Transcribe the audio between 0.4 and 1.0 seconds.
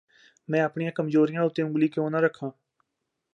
ਮੈਂ ઑਆਪਣੀਆਂ